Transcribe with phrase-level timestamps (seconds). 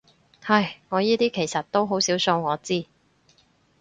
[0.47, 2.87] 唉，我依啲其實到好少數我知